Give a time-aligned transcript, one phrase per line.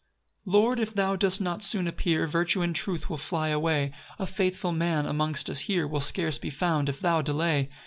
[0.45, 4.25] 1 Lord, if thou dost not soon appear, Virtue and truth will fly away; A
[4.25, 7.69] faithful man, amongst us here, Will scarce be found if thou delay.